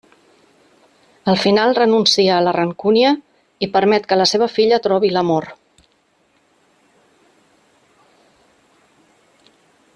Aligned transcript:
Al 1.25 1.37
final 1.43 1.75
renuncia 1.75 2.37
a 2.37 2.45
la 2.45 2.53
rancúnia 2.57 3.11
i 3.67 3.71
permet 3.75 4.09
que 4.13 4.19
la 4.19 4.27
seva 4.31 4.49
filla 4.55 4.81
trobi 4.87 5.13
l'amor. 5.17 5.49